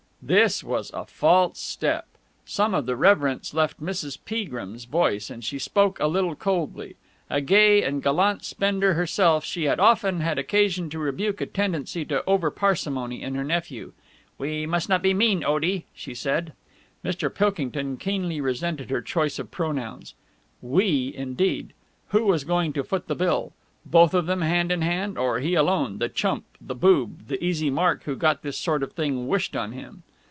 This 0.23 0.63
was 0.63 0.91
a 0.93 1.07
false 1.07 1.57
step. 1.59 2.05
Some 2.45 2.75
of 2.75 2.85
the 2.85 2.95
reverence 2.95 3.55
left 3.55 3.81
Mrs. 3.81 4.19
Peagrim's 4.23 4.85
voice, 4.85 5.31
and 5.31 5.43
she 5.43 5.57
spoke 5.57 5.99
a 5.99 6.05
little 6.05 6.35
coldly. 6.35 6.95
A 7.27 7.41
gay 7.41 7.81
and 7.81 8.03
gallant 8.03 8.45
spender 8.45 8.93
herself, 8.93 9.43
she 9.43 9.63
had 9.63 9.79
often 9.79 10.19
had 10.19 10.37
occasion 10.37 10.91
to 10.91 10.99
rebuke 10.99 11.41
a 11.41 11.47
tendency 11.47 12.05
to 12.05 12.23
over 12.27 12.51
parsimony 12.51 13.23
in 13.23 13.33
her 13.33 13.43
nephew. 13.43 13.93
"We 14.37 14.67
must 14.67 14.87
not 14.87 15.01
be 15.01 15.15
mean, 15.15 15.43
Otie!" 15.43 15.87
she 15.91 16.13
said. 16.13 16.53
Mr. 17.03 17.33
Pilkington 17.33 17.97
keenly 17.97 18.39
resented 18.39 18.91
her 18.91 19.01
choice 19.01 19.39
of 19.39 19.49
pronouns. 19.49 20.13
"We" 20.61 21.11
indeed! 21.17 21.73
Who 22.09 22.25
was 22.25 22.43
going 22.43 22.73
to 22.73 22.83
foot 22.83 23.07
the 23.07 23.15
bill? 23.15 23.53
Both 23.87 24.13
of 24.13 24.27
them, 24.27 24.43
hand 24.43 24.71
in 24.71 24.83
hand, 24.83 25.17
or 25.17 25.39
he 25.39 25.55
alone, 25.55 25.97
the 25.97 26.09
chump, 26.09 26.45
the 26.61 26.75
boob, 26.75 27.25
the 27.27 27.43
easy 27.43 27.71
mark 27.71 28.03
who 28.03 28.15
got 28.15 28.43
this 28.43 28.55
sort 28.59 28.83
of 28.83 28.93
thing 28.93 29.27
wished 29.27 29.55
on 29.55 29.71
him! 29.71 30.03